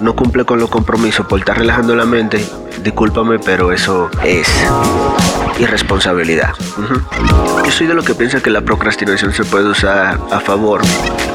no 0.00 0.14
cumple 0.14 0.44
con 0.44 0.58
los 0.58 0.70
compromisos 0.70 1.26
por 1.26 1.40
estar 1.40 1.58
relajando 1.58 1.94
la 1.94 2.04
mente, 2.04 2.44
discúlpame, 2.82 3.38
pero 3.38 3.72
eso 3.72 4.10
es 4.24 4.48
irresponsabilidad. 5.58 6.54
Yo 7.64 7.70
soy 7.70 7.86
de 7.86 7.94
lo 7.94 8.02
que 8.02 8.14
piensa 8.14 8.40
que 8.40 8.50
la 8.50 8.60
procrastinación 8.60 9.32
se 9.32 9.44
puede 9.44 9.68
usar 9.68 10.18
a 10.30 10.40
favor. 10.40 10.82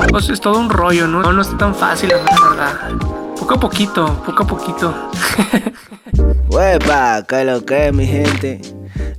Pues 0.09 0.29
es 0.29 0.39
todo 0.39 0.59
un 0.59 0.69
rollo, 0.69 1.07
¿no? 1.07 1.31
No, 1.31 1.41
es 1.41 1.57
tan 1.57 1.75
fácil, 1.75 2.09
la 2.09 2.17
verdad. 2.17 2.91
Poco 3.37 3.55
a 3.55 3.59
poquito, 3.59 4.23
poco 4.25 4.43
a 4.43 4.47
poquito. 4.47 5.09
Huepa, 6.49 7.23
¿qué 7.27 7.43
lo 7.43 7.65
que, 7.65 7.91
mi 7.91 8.05
gente? 8.05 8.61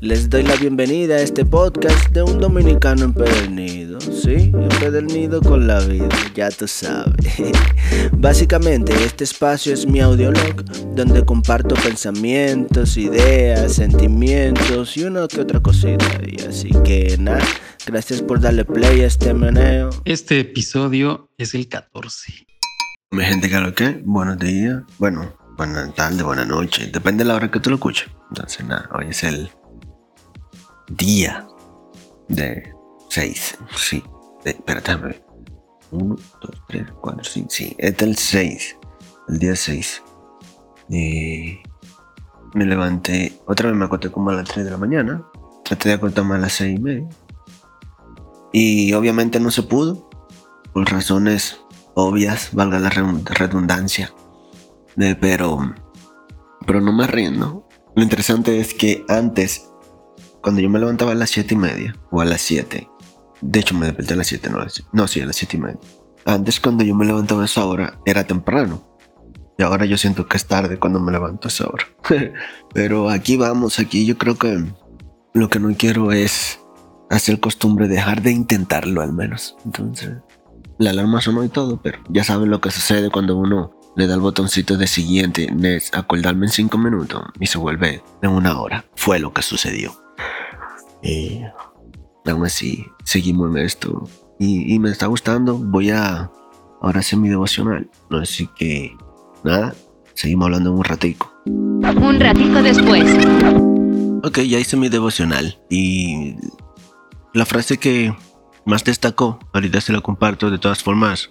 Les 0.01 0.29
doy 0.29 0.43
la 0.43 0.57
bienvenida 0.57 1.17
a 1.17 1.21
este 1.21 1.45
podcast 1.45 2.11
de 2.11 2.23
un 2.23 2.39
dominicano 2.39 3.05
empedernido, 3.05 4.01
¿sí? 4.01 4.53
Empedernido 4.53 5.41
con 5.41 5.67
la 5.67 5.81
vida, 5.81 6.09
ya 6.35 6.51
tú 6.51 6.69
sabes. 6.69 7.15
Básicamente, 8.13 8.93
este 9.05 9.25
espacio 9.25 9.73
es 9.73 9.87
mi 9.87 10.01
audiolog, 10.01 10.63
donde 10.95 11.25
comparto 11.25 11.75
pensamientos, 11.75 12.97
ideas, 12.97 13.75
sentimientos 13.75 14.97
y 14.97 15.05
una 15.05 15.27
que 15.27 15.41
otra 15.41 15.61
cosita. 15.61 16.07
Y 16.27 16.41
así 16.43 16.71
que 16.85 17.17
nada, 17.19 17.45
gracias 17.87 18.21
por 18.21 18.41
darle 18.41 18.65
play 18.65 19.01
a 19.01 19.07
este 19.07 19.33
meneo. 19.33 19.91
Este 20.05 20.41
episodio 20.41 21.31
es 21.39 21.55
el 21.55 21.69
14. 21.69 22.47
Mi 23.11 23.25
gente, 23.25 23.49
¿qué 23.49 23.59
lo 23.59 23.75
que? 23.75 24.03
Buenos 24.05 24.39
días. 24.39 24.83
Bueno, 24.99 25.35
buena 25.57 25.91
tarde, 25.93 26.23
buena 26.23 26.45
noche. 26.45 26.91
Depende 26.93 27.25
de 27.25 27.29
la 27.29 27.37
hora 27.37 27.51
que 27.51 27.61
tú 27.61 27.71
lo 27.71 27.77
escuches. 27.77 28.09
Entonces, 28.31 28.67
nada, 28.67 28.89
hoy 28.93 29.07
es 29.11 29.23
el 29.23 29.49
día 30.89 31.47
de 32.29 32.73
6. 33.09 33.59
Sí, 33.77 34.03
espérate, 34.45 35.23
1, 35.91 36.17
2, 36.41 36.63
3, 36.69 36.87
4, 37.01 37.25
5. 37.25 37.49
Sí, 37.51 37.77
es 37.79 38.03
el 38.03 38.17
6. 38.17 38.79
El 39.29 39.39
día 39.39 39.57
6. 39.57 40.03
Y 40.91 41.59
me 42.55 42.67
levanté. 42.67 43.41
Otra 43.47 43.69
vez 43.69 43.79
me 43.79 43.85
acosté 43.85 44.11
como 44.11 44.31
a 44.31 44.35
las 44.35 44.49
3 44.49 44.65
de 44.65 44.71
la 44.71 44.77
mañana. 44.77 45.25
Traté 45.65 45.91
de 45.91 45.95
acostarme 45.97 46.35
a 46.35 46.39
las 46.39 46.53
6 46.55 46.79
y 46.79 46.83
media. 46.83 47.09
Y 48.53 48.93
obviamente 48.93 49.41
no 49.41 49.51
se 49.51 49.63
pudo. 49.63 50.09
Por 50.73 50.91
razones 50.91 51.61
obvias, 51.95 52.51
valga 52.53 52.79
la 52.79 52.91
redundancia. 52.91 54.13
pero, 55.21 55.75
pero 56.67 56.81
no 56.81 56.93
me 56.93 57.07
rindo. 57.07 57.69
Lo 57.97 58.03
interesante 58.03 58.59
es 58.59 58.75
que 58.75 59.05
antes 59.09 59.71
cuando 60.45 60.61
yo 60.61 60.69
me 60.69 60.79
levantaba 60.79 61.13
a 61.13 61.15
las 61.15 61.31
7 61.31 61.55
y 61.55 61.57
media 61.57 61.97
o 62.11 62.21
a 62.21 62.27
las 62.27 62.43
7, 62.43 62.87
de 63.41 63.61
hecho 63.61 63.75
me 63.75 63.87
desperté 63.87 64.13
a 64.13 64.17
las 64.19 64.27
7, 64.27 64.51
no, 64.51 64.59
no 64.93 65.09
sí, 65.09 65.21
a 65.23 65.27
las 65.27 65.37
7 65.37 65.57
y 65.57 65.61
media. 65.61 65.81
Antes 66.27 66.61
cuando 66.61 66.85
yo 66.85 66.95
me 66.95 67.07
levantaba 67.07 67.43
a 67.43 67.47
esa 67.47 67.65
hora 67.65 67.99
era 68.05 68.25
temprano. 68.25 68.87
Y 69.57 69.63
ahora 69.63 69.87
yo 69.87 69.97
siento 69.97 70.27
que 70.27 70.37
es 70.37 70.47
tarde 70.47 70.79
cuando 70.79 71.01
me 71.01 71.13
levanto 71.13 71.49
a 71.49 71.51
esa 71.51 71.67
hora. 71.67 71.87
Pero 72.75 73.09
aquí 73.09 73.39
vamos, 73.39 73.79
aquí 73.79 74.05
yo 74.05 74.19
creo 74.19 74.37
que 74.37 74.65
lo 75.33 75.49
que 75.49 75.61
no 75.61 75.75
quiero 75.77 76.13
es 76.13 76.61
hacer 77.09 77.41
costumbre, 77.41 77.89
dejar 77.89 78.21
de 78.21 78.33
intentarlo 78.33 79.01
al 79.01 79.15
menos. 79.15 79.57
Entonces, 79.65 80.11
la 80.79 80.91
alarma 80.91 81.23
sonó 81.23 81.43
y 81.45 81.49
todo, 81.49 81.81
pero 81.81 82.01
ya 82.09 82.25
saben 82.25 82.51
lo 82.51 82.61
que 82.61 82.71
sucede 82.71 83.11
cuando 83.11 83.37
uno 83.37 83.79
le 83.97 84.07
da 84.09 84.15
el 84.15 84.21
botoncito 84.21 84.77
de 84.77 84.89
siguiente, 84.89 85.49
es 85.63 85.95
acordarme 85.95 86.47
en 86.47 86.53
5 86.53 86.77
minutos 86.77 87.23
y 87.39 87.47
se 87.47 87.59
vuelve 87.59 88.03
en 88.23 88.31
una 88.31 88.61
hora. 88.61 88.85
Fue 88.97 89.21
lo 89.21 89.33
que 89.33 89.43
sucedió. 89.43 90.04
Y 91.05 91.43
aún 92.25 92.47
así, 92.47 92.87
seguimos 93.05 93.55
en 93.55 93.65
esto. 93.65 94.09
Y, 94.39 94.79
me 94.79 94.91
está 94.91 95.07
gustando. 95.07 95.57
Voy 95.57 95.91
a 95.91 96.31
ahora 96.81 97.01
hacer 97.01 97.19
mi 97.19 97.29
devocional. 97.29 97.89
Así 98.11 98.49
que, 98.57 98.97
nada, 99.45 99.75
seguimos 100.15 100.47
hablando 100.47 100.73
un 100.73 100.83
ratico. 100.85 101.33
Un 101.47 102.19
ratico 102.19 102.63
después. 102.63 103.05
Ok, 104.25 104.41
ya 104.41 104.59
hice 104.59 104.77
mi 104.77 104.89
devocional. 104.89 105.59
Y 105.69 106.37
la 107.35 107.45
frase 107.45 107.79
que 107.79 108.17
más 108.65 108.83
destacó, 108.83 109.39
ahorita 109.53 109.81
se 109.81 109.93
la 109.93 110.01
comparto 110.01 110.51
de 110.51 110.59
todas 110.59 110.83
formas. 110.83 111.31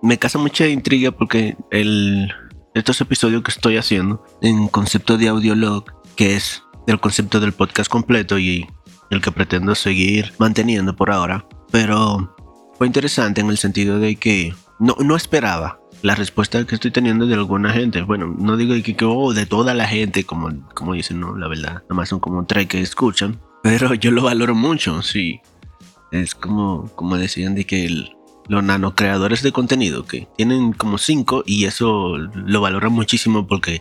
Me 0.00 0.18
causa 0.18 0.38
mucha 0.38 0.66
intriga 0.68 1.10
porque 1.10 1.56
el, 1.70 2.32
estos 2.74 3.00
episodios 3.00 3.42
que 3.42 3.50
estoy 3.50 3.76
haciendo 3.76 4.24
en 4.40 4.68
concepto 4.68 5.18
de 5.18 5.28
audiolog, 5.28 5.84
que 6.16 6.36
es 6.36 6.62
el 6.86 7.00
concepto 7.00 7.40
del 7.40 7.52
podcast 7.52 7.90
completo 7.90 8.38
y 8.38 8.66
el 9.10 9.20
que 9.20 9.32
pretendo 9.32 9.74
seguir 9.74 10.32
manteniendo 10.38 10.94
por 10.96 11.10
ahora. 11.10 11.46
Pero 11.70 12.34
fue 12.78 12.86
interesante 12.86 13.40
en 13.40 13.48
el 13.48 13.58
sentido 13.58 13.98
de 13.98 14.16
que 14.16 14.54
no, 14.78 14.96
no 15.00 15.16
esperaba 15.16 15.80
la 16.02 16.14
respuesta 16.14 16.66
que 16.66 16.74
estoy 16.74 16.90
teniendo 16.90 17.26
de 17.26 17.34
alguna 17.34 17.72
gente. 17.72 18.02
Bueno, 18.02 18.34
no 18.38 18.56
digo 18.56 18.74
que, 18.82 18.96
que 18.96 19.04
oh, 19.04 19.32
de 19.32 19.46
toda 19.46 19.72
la 19.74 19.86
gente, 19.86 20.24
como, 20.24 20.50
como 20.74 20.94
dicen, 20.94 21.20
no, 21.20 21.36
la 21.36 21.48
verdad. 21.48 21.82
Nomás 21.88 22.08
son 22.08 22.20
como 22.20 22.44
tres 22.44 22.66
que 22.66 22.80
escuchan. 22.80 23.40
Pero 23.62 23.94
yo 23.94 24.10
lo 24.10 24.24
valoro 24.24 24.54
mucho, 24.54 25.02
sí. 25.02 25.40
Es 26.10 26.34
como, 26.34 26.90
como 26.96 27.16
decían 27.16 27.54
de 27.54 27.64
que 27.64 27.86
el, 27.86 28.16
los 28.48 28.62
nanocreadores 28.64 29.42
de 29.42 29.52
contenido, 29.52 30.04
que 30.04 30.28
tienen 30.36 30.72
como 30.72 30.98
cinco 30.98 31.44
y 31.46 31.64
eso 31.64 32.16
lo 32.16 32.60
valoran 32.60 32.92
muchísimo 32.92 33.46
porque 33.46 33.80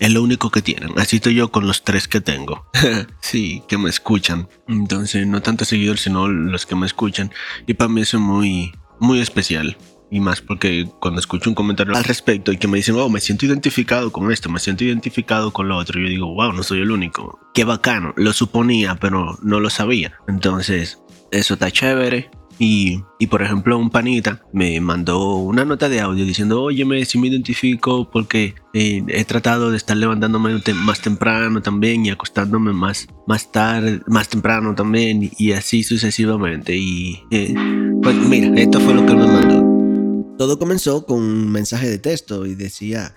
es 0.00 0.12
lo 0.12 0.22
único 0.22 0.50
que 0.50 0.62
tienen. 0.62 0.90
Así 0.98 1.16
estoy 1.16 1.34
yo 1.34 1.50
con 1.50 1.66
los 1.66 1.84
tres 1.84 2.08
que 2.08 2.20
tengo. 2.20 2.66
sí, 3.20 3.62
que 3.68 3.78
me 3.78 3.90
escuchan. 3.90 4.48
Entonces, 4.68 5.26
no 5.26 5.42
tanto 5.42 5.64
seguidores, 5.64 6.02
sino 6.02 6.28
los 6.28 6.66
que 6.66 6.76
me 6.76 6.86
escuchan. 6.86 7.32
Y 7.66 7.74
para 7.74 7.88
mí 7.88 8.02
eso 8.02 8.18
es 8.18 8.22
muy, 8.22 8.72
muy 9.00 9.20
especial. 9.20 9.76
Y 10.10 10.20
más 10.20 10.40
porque 10.40 10.88
cuando 11.00 11.18
escucho 11.18 11.50
un 11.50 11.56
comentario 11.56 11.96
al 11.96 12.04
respecto 12.04 12.52
y 12.52 12.58
que 12.58 12.68
me 12.68 12.76
dicen, 12.76 12.94
oh, 12.96 13.08
me 13.08 13.20
siento 13.20 13.44
identificado 13.44 14.12
con 14.12 14.30
esto, 14.30 14.48
me 14.48 14.60
siento 14.60 14.84
identificado 14.84 15.52
con 15.52 15.68
lo 15.68 15.76
otro, 15.76 16.00
yo 16.00 16.08
digo, 16.08 16.32
wow, 16.32 16.52
no 16.52 16.62
soy 16.62 16.80
el 16.80 16.92
único. 16.92 17.40
Qué 17.54 17.64
bacano. 17.64 18.12
Lo 18.16 18.32
suponía, 18.32 18.96
pero 19.00 19.36
no 19.42 19.58
lo 19.58 19.68
sabía. 19.68 20.14
Entonces, 20.28 21.00
eso 21.32 21.54
está 21.54 21.70
chévere. 21.70 22.30
Y, 22.58 23.02
por 23.30 23.42
ejemplo, 23.42 23.78
un 23.78 23.90
panita 23.90 24.42
me 24.52 24.80
mandó 24.80 25.36
una 25.36 25.64
nota 25.64 25.88
de 25.88 26.00
audio 26.00 26.24
diciendo, 26.24 26.62
oye, 26.62 26.84
me, 26.84 27.04
si 27.04 27.18
me 27.18 27.28
identifico 27.28 28.10
porque 28.10 28.54
eh, 28.72 29.02
he 29.08 29.24
tratado 29.24 29.70
de 29.70 29.76
estar 29.76 29.96
levantándome 29.96 30.62
más 30.74 31.00
temprano 31.00 31.60
también 31.60 32.06
y 32.06 32.10
acostándome 32.10 32.72
más, 32.72 33.08
más 33.26 33.52
tarde, 33.52 34.00
más 34.06 34.28
temprano 34.28 34.74
también 34.74 35.30
y, 35.36 35.52
así 35.52 35.82
sucesivamente. 35.82 36.76
Y 36.76 37.22
eh, 37.30 37.54
pues 38.02 38.16
mira, 38.16 38.58
esto 38.60 38.80
fue 38.80 38.94
lo 38.94 39.04
que 39.04 39.14
me 39.14 39.26
mandó. 39.26 40.36
Todo 40.38 40.58
comenzó 40.58 41.04
con 41.04 41.22
un 41.22 41.50
mensaje 41.50 41.88
de 41.88 41.98
texto 41.98 42.46
y 42.46 42.54
decía, 42.54 43.14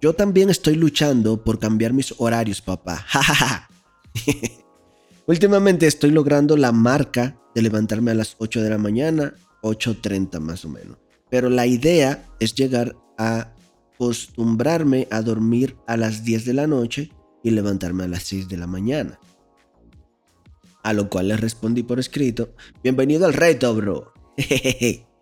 yo 0.00 0.12
también 0.12 0.50
estoy 0.50 0.74
luchando 0.74 1.42
por 1.44 1.58
cambiar 1.58 1.92
mis 1.92 2.14
horarios, 2.18 2.60
papá. 2.60 3.06
Últimamente 5.26 5.86
estoy 5.86 6.10
logrando 6.10 6.56
la 6.56 6.72
marca 6.72 7.40
de 7.54 7.62
levantarme 7.62 8.10
a 8.10 8.14
las 8.14 8.36
8 8.38 8.62
de 8.62 8.70
la 8.70 8.78
mañana, 8.78 9.34
8.30 9.62 10.40
más 10.40 10.64
o 10.64 10.68
menos. 10.68 10.98
Pero 11.30 11.50
la 11.50 11.66
idea 11.66 12.26
es 12.40 12.54
llegar 12.54 12.96
a 13.16 13.52
acostumbrarme 13.94 15.08
a 15.10 15.22
dormir 15.22 15.76
a 15.86 15.96
las 15.96 16.24
10 16.24 16.44
de 16.44 16.54
la 16.54 16.66
noche 16.66 17.10
y 17.42 17.50
levantarme 17.50 18.04
a 18.04 18.08
las 18.08 18.24
6 18.24 18.48
de 18.48 18.56
la 18.56 18.66
mañana. 18.66 19.18
A 20.82 20.92
lo 20.92 21.08
cual 21.08 21.28
le 21.28 21.36
respondí 21.36 21.82
por 21.82 21.98
escrito, 21.98 22.54
bienvenido 22.82 23.26
al 23.26 23.32
reto, 23.32 23.74
bro. 23.74 24.12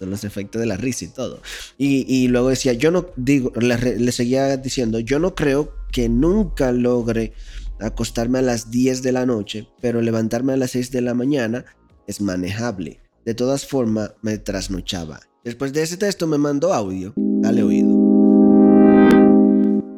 los 0.00 0.24
efectos 0.24 0.60
de 0.60 0.66
la 0.66 0.76
risa 0.76 1.06
y 1.06 1.08
todo. 1.08 1.40
Y, 1.78 2.28
luego 2.28 2.50
decía, 2.50 2.74
yo 2.74 2.90
no 2.90 3.06
digo, 3.16 3.52
le, 3.58 3.98
le, 3.98 4.12
seguía 4.12 4.56
diciendo, 4.56 4.98
yo 5.00 5.18
no 5.18 5.34
creo 5.34 5.72
que 5.90 6.08
nunca 6.08 6.72
logre 6.72 7.32
acostarme 7.80 8.38
a 8.38 8.42
las 8.42 8.70
10 8.70 9.02
de 9.02 9.12
la 9.12 9.26
noche, 9.26 9.68
pero 9.80 10.00
levantarme 10.00 10.52
a 10.52 10.56
las 10.56 10.72
6 10.72 10.90
de 10.90 11.00
la 11.02 11.14
mañana 11.14 11.64
es 12.06 12.20
manejable. 12.20 13.00
De 13.24 13.34
todas 13.34 13.66
formas, 13.66 14.14
me 14.22 14.38
trasnochaba. 14.38 15.20
Después 15.44 15.72
de 15.72 15.82
ese 15.82 15.96
texto 15.96 16.26
me 16.26 16.38
mandó 16.38 16.72
audio. 16.72 17.12
Dale 17.16 17.62
oído. 17.62 18.16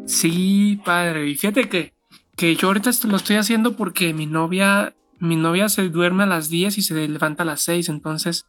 Sí, 0.07 0.81
padre. 0.85 1.29
Y 1.29 1.37
fíjate 1.37 1.69
que, 1.69 1.93
que 2.37 2.57
yo 2.57 2.69
ahorita 2.69 2.91
lo 3.05 3.17
estoy 3.17 3.37
haciendo 3.37 3.77
porque 3.77 4.15
mi 4.15 4.27
novia, 4.27 4.95
mi 5.19 5.37
novia 5.37 5.69
se 5.69 5.89
duerme 5.89 6.25
a 6.25 6.27
las 6.27 6.49
10 6.49 6.79
y 6.79 6.83
se 6.83 7.09
levanta 7.09 7.43
a 7.43 7.47
las 7.47 7.63
6. 7.63 7.89
Entonces, 7.91 8.47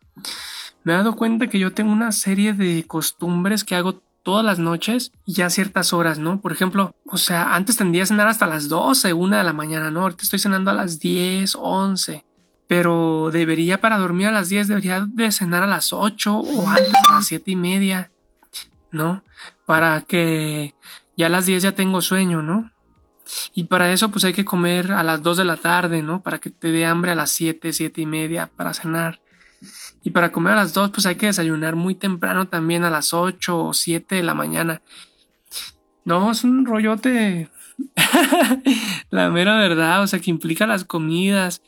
me 0.84 0.94
he 0.94 0.96
dado 0.96 1.16
cuenta 1.16 1.48
que 1.48 1.60
yo 1.60 1.74
tengo 1.74 1.92
una 1.92 2.12
serie 2.12 2.54
de 2.54 2.86
costumbres 2.88 3.64
que 3.64 3.76
hago 3.76 4.02
todas 4.30 4.46
las 4.46 4.60
noches 4.60 5.12
y 5.26 5.42
a 5.42 5.50
ciertas 5.50 5.92
horas, 5.92 6.20
¿no? 6.20 6.40
Por 6.40 6.52
ejemplo, 6.52 6.96
o 7.08 7.18
sea, 7.18 7.56
antes 7.56 7.78
tendría 7.78 8.04
a 8.04 8.06
cenar 8.06 8.28
hasta 8.28 8.46
las 8.46 8.70
12, 8.70 9.12
1 9.12 9.38
de 9.38 9.44
la 9.44 9.54
mañana, 9.54 9.90
¿no? 9.90 10.02
Ahorita 10.02 10.22
estoy 10.22 10.38
cenando 10.38 10.70
a 10.70 10.76
las 10.76 11.00
10, 11.00 11.56
11. 11.60 12.26
Pero 12.68 13.32
debería 13.34 13.82
para 13.82 13.98
dormir 13.98 14.28
a 14.28 14.32
las 14.32 14.50
10, 14.50 14.68
debería 14.68 15.04
de 15.10 15.32
cenar 15.32 15.64
a 15.64 15.66
las 15.66 15.94
8 15.94 16.38
o 16.38 16.70
antes 16.70 16.94
a 17.10 17.16
las 17.16 17.26
7 17.26 17.50
y 17.50 17.56
media, 17.56 18.12
¿no? 18.92 19.24
Para 19.66 20.02
que 20.02 20.76
ya 21.18 21.26
a 21.26 21.30
las 21.30 21.48
10 21.48 21.64
ya 21.64 21.72
tengo 21.72 22.00
sueño, 22.04 22.44
¿no? 22.44 22.72
Y 23.56 23.64
para 23.64 23.92
eso 23.92 24.12
pues 24.12 24.26
hay 24.26 24.34
que 24.34 24.46
comer 24.46 24.92
a 24.92 25.02
las 25.02 25.24
2 25.24 25.38
de 25.38 25.46
la 25.46 25.58
tarde, 25.58 26.04
¿no? 26.04 26.22
Para 26.22 26.38
que 26.38 26.52
te 26.52 26.72
dé 26.72 26.86
hambre 26.86 27.10
a 27.10 27.16
las 27.16 27.32
7, 27.32 27.74
7 27.74 28.00
y 28.00 28.06
media 28.06 28.48
para 28.56 28.76
cenar. 28.76 29.22
Y 30.04 30.12
para 30.12 30.32
comer 30.32 30.54
a 30.54 30.58
las 30.58 30.74
2, 30.74 30.92
pues 30.92 31.06
hay 31.06 31.16
que 31.16 31.28
desayunar 31.28 31.76
muy 31.76 31.96
temprano 31.96 32.48
también, 32.48 32.84
a 32.84 32.90
las 32.90 33.14
8 33.14 33.66
o 33.66 33.74
7 33.74 34.16
de 34.16 34.24
la 34.24 34.34
mañana. 34.34 34.82
No, 36.06 36.32
es 36.32 36.44
un 36.44 36.66
rollote. 36.66 37.50
la 39.10 39.30
mera 39.30 39.58
verdad, 39.58 40.02
o 40.04 40.08
sea, 40.08 40.20
que 40.20 40.32
implica 40.32 40.68
las 40.68 40.84
comidas. 40.86 41.62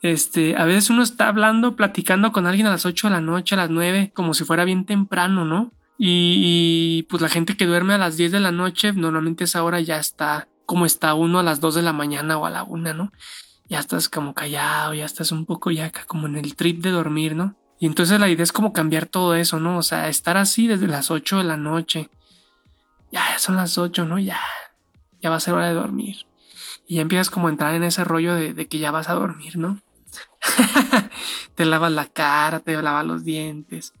Este, 0.00 0.56
a 0.56 0.64
veces 0.64 0.90
uno 0.90 1.02
está 1.02 1.28
hablando, 1.28 1.76
platicando 1.76 2.32
con 2.32 2.46
alguien 2.46 2.66
a 2.66 2.70
las 2.70 2.86
8 2.86 3.08
de 3.08 3.14
la 3.14 3.20
noche, 3.20 3.54
a 3.54 3.58
las 3.58 3.70
9, 3.70 4.12
como 4.14 4.34
si 4.34 4.44
fuera 4.44 4.64
bien 4.64 4.84
temprano, 4.84 5.44
¿no? 5.44 5.72
Y, 5.98 7.06
pues 7.10 7.20
la 7.20 7.28
gente 7.28 7.56
que 7.56 7.66
duerme 7.66 7.94
a 7.94 7.98
las 7.98 8.16
10 8.16 8.30
de 8.30 8.40
la 8.40 8.52
noche, 8.52 8.92
normalmente 8.92 9.44
esa 9.44 9.64
hora 9.64 9.80
ya 9.80 9.98
está 9.98 10.48
como 10.64 10.84
está 10.84 11.14
uno 11.14 11.38
a 11.38 11.42
las 11.42 11.60
2 11.60 11.76
de 11.76 11.82
la 11.82 11.94
mañana 11.94 12.36
o 12.36 12.44
a 12.44 12.50
la 12.50 12.62
1, 12.62 12.94
¿no? 12.94 13.10
Ya 13.68 13.80
estás 13.80 14.08
como 14.08 14.34
callado, 14.34 14.94
ya 14.94 15.04
estás 15.04 15.32
un 15.32 15.44
poco 15.44 15.70
ya 15.70 15.92
como 16.06 16.26
en 16.26 16.36
el 16.36 16.56
trip 16.56 16.82
de 16.82 16.90
dormir, 16.90 17.36
¿no? 17.36 17.54
Y 17.78 17.86
entonces 17.86 18.18
la 18.18 18.28
idea 18.28 18.42
es 18.42 18.52
como 18.52 18.72
cambiar 18.72 19.06
todo 19.06 19.34
eso, 19.34 19.60
¿no? 19.60 19.78
O 19.78 19.82
sea, 19.82 20.08
estar 20.08 20.36
así 20.36 20.66
desde 20.66 20.88
las 20.88 21.10
8 21.10 21.38
de 21.38 21.44
la 21.44 21.56
noche. 21.56 22.08
Ya, 23.12 23.24
ya 23.30 23.38
son 23.38 23.56
las 23.56 23.78
8, 23.78 24.04
¿no? 24.04 24.18
Ya, 24.18 24.40
ya 25.20 25.30
va 25.30 25.36
a 25.36 25.40
ser 25.40 25.54
hora 25.54 25.68
de 25.68 25.74
dormir. 25.74 26.26
Y 26.86 26.96
ya 26.96 27.02
empiezas 27.02 27.30
como 27.30 27.46
a 27.46 27.50
entrar 27.50 27.74
en 27.74 27.84
ese 27.84 28.04
rollo 28.04 28.34
de, 28.34 28.54
de 28.54 28.66
que 28.66 28.78
ya 28.78 28.90
vas 28.90 29.08
a 29.08 29.14
dormir, 29.14 29.58
¿no? 29.58 29.80
te 31.54 31.64
lavas 31.64 31.92
la 31.92 32.06
cara, 32.06 32.60
te 32.60 32.80
lavas 32.80 33.04
los 33.04 33.24
dientes. 33.24 33.92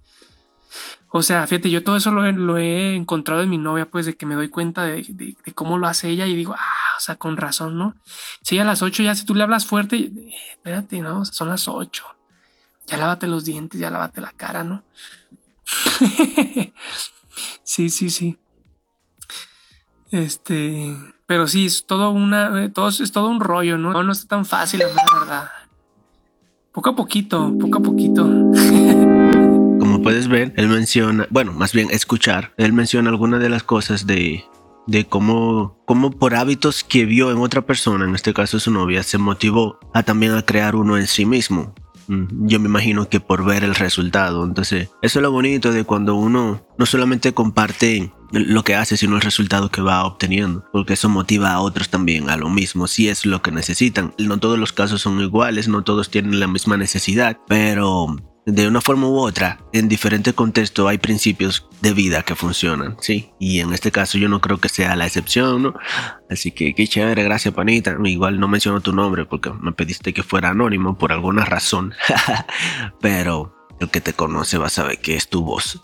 O 1.10 1.22
sea, 1.22 1.46
fíjate, 1.46 1.70
yo 1.70 1.82
todo 1.82 1.96
eso 1.96 2.10
lo 2.10 2.58
he, 2.58 2.94
encontrado 2.94 3.42
en 3.42 3.48
mi 3.48 3.58
novia, 3.58 3.86
pues 3.86 4.04
de 4.06 4.16
que 4.16 4.26
me 4.26 4.34
doy 4.34 4.48
cuenta 4.48 4.84
de, 4.84 5.36
cómo 5.54 5.78
lo 5.78 5.86
hace 5.86 6.10
ella 6.10 6.26
y 6.26 6.36
digo, 6.36 6.54
ah, 6.58 6.87
o 6.98 7.00
sea, 7.00 7.14
con 7.14 7.36
razón, 7.36 7.78
¿no? 7.78 7.94
Si 8.42 8.58
a 8.58 8.64
las 8.64 8.82
8 8.82 9.04
ya, 9.04 9.14
si 9.14 9.24
tú 9.24 9.34
le 9.36 9.44
hablas 9.44 9.64
fuerte, 9.64 9.96
eh, 9.96 10.34
espérate, 10.50 11.00
¿no? 11.00 11.24
son 11.24 11.48
las 11.48 11.68
8. 11.68 12.04
Ya 12.88 12.96
lávate 12.96 13.28
los 13.28 13.44
dientes, 13.44 13.80
ya 13.80 13.88
lávate 13.88 14.20
la 14.20 14.32
cara, 14.32 14.64
¿no? 14.64 14.82
sí, 17.62 17.88
sí, 17.88 18.10
sí. 18.10 18.36
Este, 20.10 20.96
pero 21.26 21.46
sí, 21.46 21.66
es 21.66 21.86
todo 21.86 22.10
una, 22.10 22.64
eh, 22.64 22.68
todo, 22.68 22.88
es 22.88 23.12
todo 23.12 23.28
un 23.28 23.38
rollo, 23.40 23.78
¿no? 23.78 24.02
No, 24.02 24.12
está 24.12 24.26
tan 24.26 24.44
fácil, 24.44 24.80
la 24.80 24.86
verdad. 25.20 25.50
Poco 26.72 26.90
a 26.90 26.96
poquito, 26.96 27.54
poco 27.60 27.78
a 27.78 27.82
poquito. 27.82 28.24
Como 29.78 30.02
puedes 30.02 30.26
ver, 30.26 30.52
él 30.56 30.66
menciona, 30.66 31.28
bueno, 31.30 31.52
más 31.52 31.72
bien 31.72 31.90
escuchar, 31.92 32.52
él 32.56 32.72
menciona 32.72 33.10
algunas 33.10 33.40
de 33.40 33.50
las 33.50 33.62
cosas 33.62 34.06
de, 34.06 34.44
de 34.88 35.06
cómo, 35.06 35.78
cómo 35.86 36.10
por 36.10 36.34
hábitos 36.34 36.82
que 36.82 37.04
vio 37.04 37.30
en 37.30 37.38
otra 37.38 37.62
persona, 37.62 38.06
en 38.06 38.14
este 38.14 38.32
caso 38.32 38.58
su 38.58 38.70
novia, 38.70 39.02
se 39.02 39.18
motivó 39.18 39.78
a 39.94 40.02
también 40.02 40.32
a 40.32 40.42
crear 40.42 40.74
uno 40.74 40.96
en 40.96 41.06
sí 41.06 41.26
mismo. 41.26 41.74
Mm, 42.08 42.46
yo 42.48 42.58
me 42.58 42.68
imagino 42.68 43.08
que 43.08 43.20
por 43.20 43.44
ver 43.44 43.64
el 43.64 43.74
resultado. 43.74 44.44
Entonces, 44.44 44.88
eso 45.02 45.18
es 45.18 45.22
lo 45.22 45.30
bonito 45.30 45.72
de 45.72 45.84
cuando 45.84 46.14
uno 46.14 46.66
no 46.78 46.86
solamente 46.86 47.34
comparte 47.34 48.10
lo 48.32 48.64
que 48.64 48.76
hace, 48.76 48.96
sino 48.96 49.16
el 49.16 49.22
resultado 49.22 49.70
que 49.70 49.82
va 49.82 50.04
obteniendo, 50.04 50.64
porque 50.72 50.94
eso 50.94 51.08
motiva 51.08 51.52
a 51.52 51.60
otros 51.60 51.90
también 51.90 52.30
a 52.30 52.36
lo 52.36 52.48
mismo, 52.48 52.86
si 52.86 53.08
es 53.08 53.26
lo 53.26 53.42
que 53.42 53.52
necesitan. 53.52 54.14
No 54.18 54.38
todos 54.38 54.58
los 54.58 54.72
casos 54.72 55.02
son 55.02 55.20
iguales, 55.20 55.68
no 55.68 55.84
todos 55.84 56.10
tienen 56.10 56.40
la 56.40 56.46
misma 56.46 56.78
necesidad, 56.78 57.38
pero 57.46 58.16
de 58.48 58.66
una 58.66 58.80
forma 58.80 59.06
u 59.06 59.18
otra, 59.18 59.60
en 59.74 59.88
diferente 59.88 60.32
contexto 60.32 60.88
hay 60.88 60.96
principios 60.96 61.68
de 61.82 61.92
vida 61.92 62.22
que 62.22 62.34
funcionan, 62.34 62.96
¿sí? 62.98 63.30
Y 63.38 63.60
en 63.60 63.74
este 63.74 63.92
caso 63.92 64.16
yo 64.16 64.30
no 64.30 64.40
creo 64.40 64.56
que 64.56 64.70
sea 64.70 64.96
la 64.96 65.06
excepción, 65.06 65.62
¿no? 65.62 65.74
Así 66.30 66.52
que 66.52 66.74
qué 66.74 66.88
chévere, 66.88 67.22
gracias 67.24 67.52
panita. 67.52 67.94
Igual 68.02 68.40
no 68.40 68.48
menciono 68.48 68.80
tu 68.80 68.94
nombre 68.94 69.26
porque 69.26 69.52
me 69.52 69.72
pediste 69.72 70.14
que 70.14 70.22
fuera 70.22 70.48
anónimo 70.48 70.96
por 70.96 71.12
alguna 71.12 71.44
razón, 71.44 71.92
pero 73.02 73.54
el 73.80 73.90
que 73.90 74.00
te 74.00 74.14
conoce 74.14 74.56
va 74.56 74.68
a 74.68 74.70
saber 74.70 74.98
que 74.98 75.14
es 75.14 75.28
tu 75.28 75.44
voz. 75.44 75.78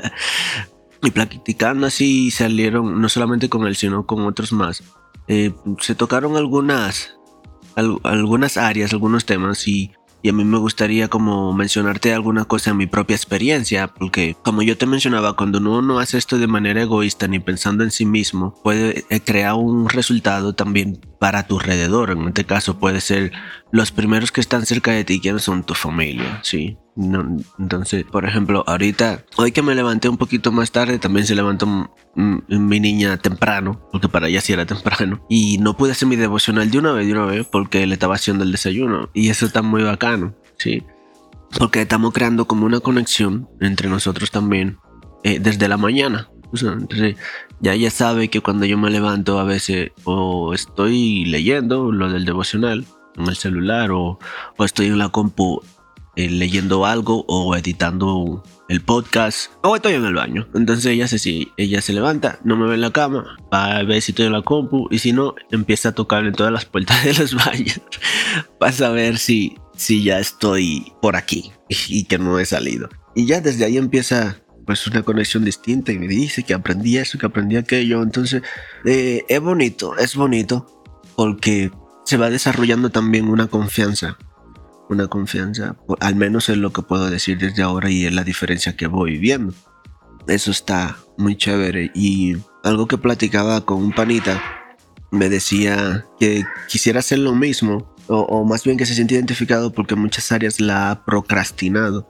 y 1.02 1.10
platicando 1.10 1.86
así 1.86 2.30
salieron, 2.30 3.00
no 3.00 3.08
solamente 3.08 3.48
con 3.48 3.66
él, 3.66 3.74
sino 3.74 4.04
con 4.04 4.26
otros 4.26 4.52
más. 4.52 4.84
Eh, 5.28 5.54
se 5.78 5.94
tocaron 5.94 6.36
algunas, 6.36 7.16
algunas 7.74 8.58
áreas, 8.58 8.92
algunos 8.92 9.24
temas 9.24 9.66
y 9.66 9.92
y 10.22 10.28
a 10.28 10.32
mí 10.32 10.44
me 10.44 10.58
gustaría 10.58 11.08
como 11.08 11.52
mencionarte 11.52 12.12
alguna 12.12 12.44
cosa 12.44 12.70
en 12.70 12.76
mi 12.76 12.86
propia 12.86 13.16
experiencia, 13.16 13.88
porque 13.88 14.36
como 14.42 14.62
yo 14.62 14.76
te 14.76 14.86
mencionaba, 14.86 15.36
cuando 15.36 15.58
uno 15.58 15.82
no 15.82 15.98
hace 15.98 16.18
esto 16.18 16.38
de 16.38 16.46
manera 16.46 16.82
egoísta 16.82 17.28
ni 17.28 17.38
pensando 17.38 17.84
en 17.84 17.90
sí 17.90 18.06
mismo, 18.06 18.54
puede 18.62 19.04
eh, 19.10 19.20
crear 19.20 19.54
un 19.54 19.88
resultado 19.88 20.54
también 20.54 21.00
para 21.20 21.46
tu 21.46 21.60
alrededor. 21.60 22.10
En 22.10 22.26
este 22.26 22.44
caso 22.44 22.78
puede 22.78 23.00
ser 23.00 23.30
los 23.70 23.92
primeros 23.92 24.32
que 24.32 24.40
están 24.40 24.66
cerca 24.66 24.90
de 24.90 25.04
ti, 25.04 25.20
quienes 25.20 25.42
son 25.42 25.62
tu 25.62 25.74
familia, 25.74 26.40
¿sí? 26.42 26.76
entonces, 27.58 28.04
por 28.04 28.26
ejemplo, 28.26 28.62
ahorita, 28.66 29.24
hoy 29.36 29.52
que 29.52 29.62
me 29.62 29.74
levanté 29.74 30.08
un 30.08 30.18
poquito 30.18 30.52
más 30.52 30.70
tarde, 30.70 30.98
también 30.98 31.26
se 31.26 31.34
levantó 31.34 31.94
mi 32.14 32.80
niña 32.80 33.16
temprano, 33.16 33.88
porque 33.90 34.08
para 34.08 34.28
ella 34.28 34.42
sí 34.42 34.52
era 34.52 34.66
temprano, 34.66 35.24
y 35.28 35.56
no 35.58 35.76
pude 35.76 35.92
hacer 35.92 36.08
mi 36.08 36.16
devocional 36.16 36.70
de 36.70 36.78
una 36.78 36.92
vez, 36.92 37.06
de 37.06 37.12
una 37.12 37.24
vez, 37.24 37.46
porque 37.46 37.86
le 37.86 37.94
estaba 37.94 38.16
haciendo 38.16 38.44
el 38.44 38.52
desayuno, 38.52 39.08
y 39.14 39.30
eso 39.30 39.46
está 39.46 39.62
muy 39.62 39.82
bacano, 39.82 40.34
¿sí? 40.58 40.82
Porque 41.58 41.80
estamos 41.82 42.12
creando 42.12 42.46
como 42.46 42.66
una 42.66 42.80
conexión 42.80 43.48
entre 43.60 43.88
nosotros 43.88 44.30
también 44.30 44.78
eh, 45.24 45.38
desde 45.40 45.68
la 45.68 45.78
mañana. 45.78 46.28
Entonces, 46.52 47.16
ya 47.60 47.74
ella 47.74 47.90
sabe 47.90 48.28
que 48.28 48.40
cuando 48.40 48.66
yo 48.66 48.78
me 48.78 48.90
levanto 48.90 49.38
a 49.38 49.44
veces 49.44 49.92
o 50.04 50.54
estoy 50.54 51.24
leyendo 51.24 51.92
lo 51.92 52.10
del 52.10 52.24
devocional 52.24 52.84
en 53.16 53.26
el 53.26 53.36
celular 53.36 53.90
o, 53.92 54.18
o 54.56 54.64
estoy 54.64 54.86
en 54.86 54.98
la 54.98 55.10
compu 55.10 55.62
eh, 56.16 56.28
leyendo 56.28 56.86
algo 56.86 57.24
o 57.28 57.54
editando 57.54 58.42
el 58.68 58.80
podcast 58.80 59.52
o 59.62 59.76
estoy 59.76 59.94
en 59.94 60.04
el 60.04 60.14
baño. 60.14 60.48
Entonces 60.54 60.86
ella 60.86 61.06
se, 61.06 61.18
si 61.18 61.52
ella 61.56 61.80
se 61.80 61.92
levanta, 61.92 62.40
no 62.44 62.56
me 62.56 62.66
ve 62.66 62.74
en 62.74 62.80
la 62.80 62.90
cama, 62.90 63.36
va 63.52 63.76
a 63.76 63.82
ver 63.84 64.02
si 64.02 64.12
estoy 64.12 64.26
en 64.26 64.32
la 64.32 64.42
compu 64.42 64.88
y 64.90 64.98
si 64.98 65.12
no, 65.12 65.34
empieza 65.50 65.90
a 65.90 65.92
tocar 65.92 66.26
en 66.26 66.32
todas 66.32 66.52
las 66.52 66.64
puertas 66.64 67.04
de 67.06 67.14
los 67.14 67.34
baños 67.34 67.80
para 68.58 68.72
saber 68.72 69.18
si, 69.18 69.56
si 69.76 70.02
ya 70.02 70.18
estoy 70.18 70.92
por 71.00 71.16
aquí 71.16 71.52
y 71.68 72.04
que 72.04 72.18
no 72.18 72.38
he 72.38 72.44
salido. 72.44 72.88
Y 73.14 73.26
ya 73.26 73.40
desde 73.40 73.64
ahí 73.64 73.76
empieza 73.76 74.40
pues 74.70 74.86
una 74.86 75.02
conexión 75.02 75.44
distinta 75.44 75.90
y 75.90 75.98
me 75.98 76.06
dice 76.06 76.44
que 76.44 76.54
aprendí 76.54 76.96
eso, 76.96 77.18
que 77.18 77.26
aprendí 77.26 77.56
aquello. 77.56 78.04
Entonces 78.04 78.40
eh, 78.84 79.24
es 79.28 79.40
bonito, 79.40 79.96
es 79.98 80.14
bonito 80.14 80.84
porque 81.16 81.72
se 82.04 82.16
va 82.16 82.30
desarrollando 82.30 82.90
también 82.90 83.28
una 83.28 83.48
confianza 83.48 84.16
una 84.88 85.06
confianza, 85.06 85.76
al 86.00 86.16
menos 86.16 86.48
es 86.48 86.56
lo 86.56 86.72
que 86.72 86.82
puedo 86.82 87.10
decir 87.10 87.38
desde 87.38 87.62
ahora 87.62 87.90
y 87.90 88.06
es 88.06 88.12
la 88.12 88.24
diferencia 88.24 88.76
que 88.76 88.88
voy 88.88 89.18
viendo. 89.18 89.54
Eso 90.26 90.50
está 90.50 90.96
muy 91.16 91.36
chévere 91.36 91.90
y 91.94 92.36
algo 92.64 92.86
que 92.86 92.98
platicaba 92.98 93.64
con 93.64 93.78
un 93.78 93.92
panita 93.92 94.42
me 95.12 95.28
decía 95.28 96.06
que 96.18 96.44
quisiera 96.68 97.00
hacer 97.00 97.18
lo 97.20 97.34
mismo 97.34 97.94
o, 98.08 98.44
más 98.44 98.64
bien 98.64 98.76
que 98.76 98.86
se 98.86 98.94
siente 98.94 99.14
identificado 99.14 99.72
porque 99.72 99.94
muchas 99.94 100.32
áreas 100.32 100.60
la 100.60 100.90
ha 100.90 101.04
procrastinado. 101.04 102.08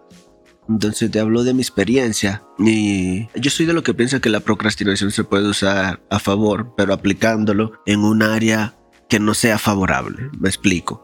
Entonces 0.70 1.10
te 1.10 1.20
hablo 1.20 1.44
de 1.44 1.52
mi 1.52 1.60
experiencia 1.60 2.42
y 2.58 3.26
yo 3.38 3.50
soy 3.50 3.66
de 3.66 3.74
lo 3.74 3.82
que 3.82 3.92
piensa 3.92 4.20
que 4.20 4.30
la 4.30 4.40
procrastinación 4.40 5.10
se 5.10 5.24
puede 5.24 5.48
usar 5.48 6.00
a 6.08 6.18
favor, 6.18 6.74
pero 6.76 6.94
aplicándolo 6.94 7.72
en 7.84 8.00
un 8.00 8.22
área 8.22 8.76
que 9.08 9.20
no 9.20 9.34
sea 9.34 9.58
favorable. 9.58 10.30
Me 10.38 10.48
explico 10.48 11.02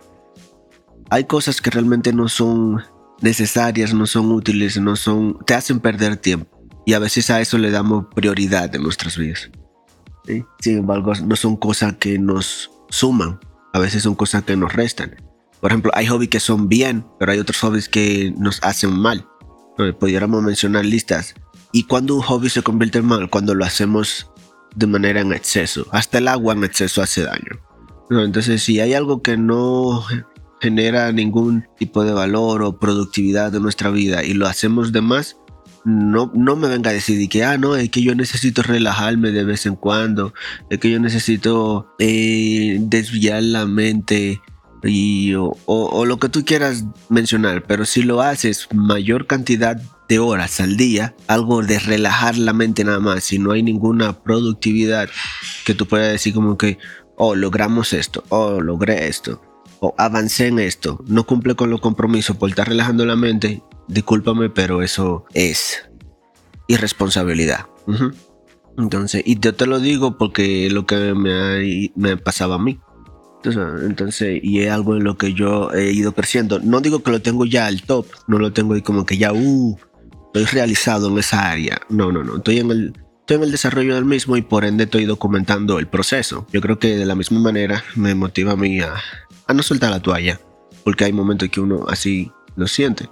hay 1.10 1.24
cosas 1.24 1.60
que 1.60 1.70
realmente 1.70 2.12
no 2.12 2.28
son 2.28 2.82
necesarias, 3.20 3.94
no 3.94 4.06
son 4.06 4.32
útiles, 4.32 4.80
no 4.80 4.96
son, 4.96 5.38
te 5.46 5.54
hacen 5.54 5.80
perder 5.80 6.16
tiempo. 6.16 6.50
Y 6.84 6.92
a 6.94 6.98
veces 6.98 7.30
a 7.30 7.40
eso 7.40 7.58
le 7.58 7.70
damos 7.70 8.06
prioridad 8.14 8.74
en 8.74 8.82
nuestras 8.82 9.16
vidas. 9.16 9.50
Sin 10.60 10.78
embargo, 10.78 11.12
no 11.24 11.36
son 11.36 11.56
cosas 11.56 11.94
que 11.96 12.18
nos 12.18 12.70
suman, 12.88 13.38
a 13.72 13.78
veces 13.78 14.02
son 14.02 14.14
cosas 14.14 14.44
que 14.44 14.56
nos 14.56 14.72
restan. 14.72 15.16
Por 15.60 15.70
ejemplo, 15.70 15.90
hay 15.94 16.06
hobbies 16.06 16.30
que 16.30 16.40
son 16.40 16.68
bien, 16.68 17.04
pero 17.18 17.32
hay 17.32 17.38
otros 17.38 17.60
hobbies 17.60 17.88
que 17.88 18.32
nos 18.36 18.62
hacen 18.62 18.90
mal. 18.90 19.26
Pudiéramos 19.98 20.42
mencionar 20.42 20.84
listas. 20.84 21.34
¿Y 21.72 21.84
cuando 21.84 22.14
un 22.14 22.22
hobby 22.22 22.48
se 22.48 22.62
convierte 22.62 22.98
en 22.98 23.06
mal? 23.06 23.28
Cuando 23.28 23.54
lo 23.54 23.64
hacemos 23.64 24.30
de 24.74 24.86
manera 24.86 25.20
en 25.20 25.32
exceso. 25.32 25.86
Hasta 25.90 26.18
el 26.18 26.28
agua 26.28 26.54
en 26.54 26.64
exceso 26.64 27.02
hace 27.02 27.22
daño. 27.22 27.60
Entonces, 28.10 28.62
si 28.62 28.80
hay 28.80 28.94
algo 28.94 29.22
que 29.22 29.36
no 29.36 30.04
genera 30.60 31.12
ningún 31.12 31.66
tipo 31.78 32.04
de 32.04 32.12
valor 32.12 32.62
o 32.62 32.78
productividad 32.78 33.54
en 33.54 33.62
nuestra 33.62 33.90
vida 33.90 34.24
y 34.24 34.34
lo 34.34 34.46
hacemos 34.46 34.92
de 34.92 35.00
más, 35.00 35.36
no, 35.84 36.32
no 36.34 36.56
me 36.56 36.68
venga 36.68 36.90
a 36.90 36.94
decir 36.94 37.28
que, 37.28 37.44
ah, 37.44 37.58
no, 37.58 37.76
es 37.76 37.90
que 37.90 38.02
yo 38.02 38.14
necesito 38.14 38.62
relajarme 38.62 39.30
de 39.30 39.44
vez 39.44 39.66
en 39.66 39.76
cuando, 39.76 40.34
es 40.68 40.78
que 40.78 40.90
yo 40.90 40.98
necesito 40.98 41.94
eh, 41.98 42.78
desviar 42.80 43.42
la 43.42 43.66
mente 43.66 44.40
y, 44.82 45.34
o, 45.34 46.04
lo 46.04 46.18
que 46.18 46.28
tú 46.28 46.44
quieras 46.44 46.84
mencionar, 47.08 47.64
pero 47.66 47.84
si 47.84 48.02
lo 48.02 48.20
haces 48.20 48.68
mayor 48.74 49.26
cantidad 49.26 49.80
de 50.08 50.18
horas 50.18 50.60
al 50.60 50.76
día, 50.76 51.14
algo 51.26 51.62
de 51.62 51.78
relajar 51.78 52.36
la 52.36 52.52
mente 52.52 52.84
nada 52.84 53.00
más, 53.00 53.24
si 53.24 53.38
no 53.38 53.52
hay 53.52 53.62
ninguna 53.62 54.12
productividad 54.22 55.08
que 55.64 55.74
tú 55.74 55.86
puedas 55.86 56.12
decir 56.12 56.34
como 56.34 56.56
que, 56.56 56.78
oh, 57.16 57.34
logramos 57.34 57.92
esto, 57.92 58.24
oh, 58.28 58.60
logré 58.60 59.08
esto, 59.08 59.42
o 59.80 59.94
avancé 59.98 60.48
en 60.48 60.58
esto, 60.58 61.02
no 61.06 61.24
cumple 61.24 61.54
con 61.54 61.70
los 61.70 61.80
compromisos 61.80 62.36
por 62.36 62.50
estar 62.50 62.68
relajando 62.68 63.04
la 63.04 63.16
mente, 63.16 63.62
discúlpame, 63.88 64.50
pero 64.50 64.82
eso 64.82 65.24
es 65.34 65.88
irresponsabilidad. 66.68 67.66
Ujú. 67.86 68.12
Entonces, 68.78 69.22
y 69.24 69.38
yo 69.40 69.54
te 69.54 69.66
lo 69.66 69.80
digo 69.80 70.18
porque 70.18 70.68
lo 70.70 70.86
que 70.86 71.14
me, 71.14 71.90
me 71.94 72.16
pasaba 72.16 72.56
a 72.56 72.58
mí. 72.58 72.78
Entonces, 73.54 74.40
y 74.42 74.60
es 74.60 74.70
algo 74.70 74.96
en 74.96 75.04
lo 75.04 75.16
que 75.16 75.32
yo 75.32 75.72
he 75.72 75.92
ido 75.92 76.12
creciendo. 76.12 76.58
No 76.60 76.80
digo 76.80 77.02
que 77.02 77.10
lo 77.10 77.22
tengo 77.22 77.44
ya 77.44 77.66
al 77.66 77.82
top, 77.82 78.06
no 78.26 78.38
lo 78.38 78.52
tengo 78.52 78.74
ahí 78.74 78.82
como 78.82 79.06
que 79.06 79.18
ya, 79.18 79.32
uh, 79.32 79.78
estoy 80.26 80.44
realizado 80.44 81.08
en 81.08 81.18
esa 81.18 81.50
área. 81.50 81.80
No, 81.88 82.12
no, 82.12 82.24
no, 82.24 82.36
estoy 82.36 82.58
en 82.58 82.70
el, 82.70 82.92
estoy 83.20 83.36
en 83.36 83.42
el 83.44 83.52
desarrollo 83.52 83.94
del 83.94 84.04
mismo 84.04 84.36
y 84.36 84.42
por 84.42 84.64
ende 84.64 84.84
estoy 84.84 85.04
documentando 85.04 85.78
el 85.78 85.86
proceso. 85.86 86.46
Yo 86.52 86.60
creo 86.60 86.78
que 86.78 86.96
de 86.96 87.06
la 87.06 87.14
misma 87.14 87.40
manera 87.40 87.84
me 87.94 88.14
motiva 88.14 88.52
a 88.52 88.56
mí 88.56 88.80
a, 88.80 88.94
a 89.46 89.54
no 89.54 89.62
soltar 89.62 89.90
la 89.90 90.00
toalla, 90.00 90.40
porque 90.84 91.04
hay 91.04 91.12
momentos 91.12 91.48
que 91.48 91.60
uno 91.60 91.86
así 91.88 92.30
lo 92.56 92.66
siente. 92.66 93.08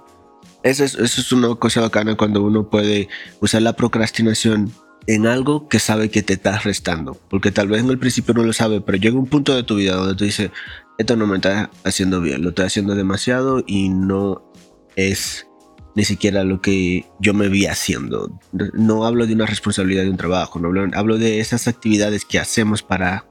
Eso 0.63 0.83
es, 0.83 0.95
eso 0.95 1.21
es 1.21 1.31
una 1.31 1.53
cosa 1.55 1.81
bacana 1.81 2.15
cuando 2.15 2.41
uno 2.41 2.69
puede 2.69 3.07
usar 3.39 3.61
la 3.61 3.73
procrastinación 3.73 4.71
en 5.07 5.27
algo 5.27 5.67
que 5.67 5.79
sabe 5.79 6.09
que 6.09 6.23
te 6.23 6.33
estás 6.33 6.63
restando. 6.63 7.19
Porque 7.29 7.51
tal 7.51 7.67
vez 7.67 7.81
en 7.81 7.89
el 7.89 7.99
principio 7.99 8.33
no 8.33 8.43
lo 8.43 8.53
sabe, 8.53 8.81
pero 8.81 8.97
llega 8.97 9.17
un 9.17 9.27
punto 9.27 9.55
de 9.55 9.63
tu 9.63 9.75
vida 9.75 9.95
donde 9.95 10.15
tú 10.15 10.23
dices, 10.23 10.51
esto 10.97 11.15
no 11.15 11.27
me 11.27 11.37
está 11.37 11.69
haciendo 11.83 12.21
bien, 12.21 12.41
lo 12.41 12.49
estoy 12.49 12.65
haciendo 12.65 12.95
demasiado 12.95 13.63
y 13.65 13.89
no 13.89 14.51
es 14.95 15.47
ni 15.95 16.03
siquiera 16.03 16.43
lo 16.43 16.61
que 16.61 17.05
yo 17.19 17.33
me 17.33 17.47
vi 17.47 17.67
haciendo. 17.67 18.39
No 18.73 19.05
hablo 19.05 19.27
de 19.27 19.33
una 19.33 19.45
responsabilidad 19.45 20.03
de 20.03 20.09
un 20.09 20.17
trabajo, 20.17 20.59
no 20.59 20.67
hablo, 20.67 20.87
hablo 20.93 21.17
de 21.17 21.39
esas 21.39 21.67
actividades 21.67 22.25
que 22.25 22.39
hacemos 22.39 22.83
para 22.83 23.25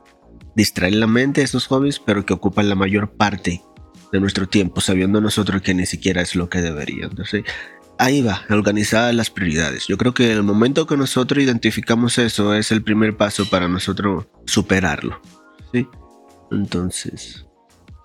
distraer 0.57 0.95
la 0.95 1.07
mente, 1.07 1.43
esos 1.43 1.67
hobbies, 1.67 1.99
pero 1.99 2.25
que 2.25 2.33
ocupan 2.33 2.69
la 2.69 2.75
mayor 2.75 3.11
parte 3.17 3.63
de 4.13 4.21
nuestro 4.21 4.49
tiempo, 4.49 4.81
sabiendo 4.81 5.21
nosotros 5.21 5.61
que 5.61 5.75
ni 5.75 5.87
siquiera 5.87 6.23
es 6.23 6.37
lo 6.37 6.49
que 6.49 6.63
debería. 6.63 7.07
Entonces, 7.07 7.45
ahí 7.99 8.23
va, 8.23 8.43
organizar 8.51 9.15
las 9.15 9.31
prioridades. 9.31 9.87
Yo 9.87 9.97
creo 9.97 10.15
que 10.15 10.33
el 10.33 10.43
momento 10.43 10.87
que 10.87 10.97
nosotros 10.97 11.43
identificamos 11.43 12.19
eso 12.19 12.55
es 12.55 12.71
el 12.73 12.83
primer 12.83 13.17
paso 13.17 13.49
para 13.49 13.69
nosotros 13.69 14.27
superarlo. 14.47 15.21
¿sí? 15.73 15.87
Entonces, 16.51 17.47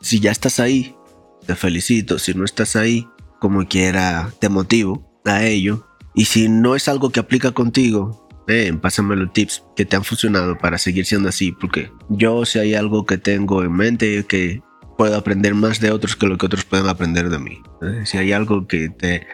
si 0.01 0.19
ya 0.19 0.31
estás 0.31 0.59
ahí, 0.59 0.95
te 1.45 1.55
felicito. 1.55 2.19
Si 2.19 2.33
no 2.33 2.45
estás 2.45 2.75
ahí, 2.75 3.07
como 3.39 3.67
quiera, 3.67 4.31
te 4.39 4.49
motivo 4.49 5.21
a 5.25 5.43
ello. 5.43 5.87
Y 6.13 6.25
si 6.25 6.49
no 6.49 6.75
es 6.75 6.87
algo 6.87 7.11
que 7.11 7.19
aplica 7.19 7.51
contigo, 7.51 8.27
ven, 8.47 8.79
pásame 8.79 9.15
los 9.15 9.33
tips 9.33 9.63
que 9.75 9.85
te 9.85 9.95
han 9.95 10.03
funcionado 10.03 10.57
para 10.57 10.77
seguir 10.77 11.05
siendo 11.05 11.29
así. 11.29 11.51
Porque 11.51 11.91
yo, 12.09 12.45
si 12.45 12.59
hay 12.59 12.75
algo 12.75 13.05
que 13.05 13.17
tengo 13.17 13.63
en 13.63 13.73
mente, 13.73 14.25
que 14.25 14.61
puedo 14.97 15.15
aprender 15.15 15.55
más 15.55 15.79
de 15.79 15.91
otros 15.91 16.15
que 16.15 16.27
lo 16.27 16.37
que 16.37 16.45
otros 16.45 16.65
pueden 16.65 16.87
aprender 16.87 17.29
de 17.29 17.39
mí. 17.39 17.61
Si 18.03 18.17
hay 18.17 18.33
algo 18.33 18.67
que 18.67 18.89
te, 18.89 19.25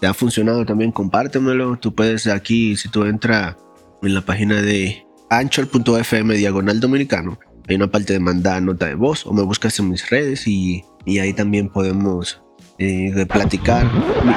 te 0.00 0.06
ha 0.06 0.14
funcionado 0.14 0.64
también, 0.64 0.92
compártemelo. 0.92 1.78
Tú 1.78 1.94
puedes 1.94 2.26
aquí, 2.26 2.76
si 2.76 2.88
tú 2.88 3.04
entras 3.04 3.56
en 4.02 4.14
la 4.14 4.22
página 4.22 4.62
de 4.62 5.06
anchor.fm 5.28 6.34
diagonal 6.36 6.80
dominicano, 6.80 7.38
hay 7.68 7.76
una 7.76 7.90
parte 7.90 8.14
de 8.14 8.20
mandar 8.20 8.62
nota 8.62 8.86
de 8.86 8.94
voz 8.94 9.26
o 9.26 9.32
me 9.32 9.42
buscas 9.42 9.78
en 9.78 9.90
mis 9.90 10.08
redes 10.08 10.46
y, 10.46 10.82
y 11.04 11.18
ahí 11.18 11.32
también 11.32 11.68
podemos 11.68 12.42
eh, 12.78 13.26
platicar. 13.26 13.86